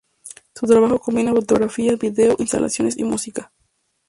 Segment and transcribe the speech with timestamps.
[0.55, 3.51] Su trabajo combina fotografía, vídeo, instalaciones y música.